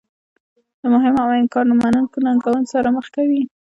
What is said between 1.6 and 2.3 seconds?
نه منونکو